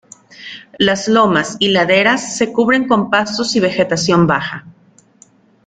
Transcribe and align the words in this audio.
Las 0.79 1.07
lomas 1.07 1.57
y 1.59 1.67
laderas 1.67 2.35
se 2.35 2.51
cubren 2.51 2.87
con 2.87 3.11
pastos 3.11 3.55
y 3.55 3.59
vegetación 3.59 4.25
baja. 4.25 4.65